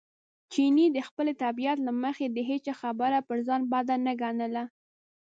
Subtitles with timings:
[0.51, 4.63] چیني د خپلې طبیعت له مخې د هېچا خبره پر ځان بد نه ګڼله.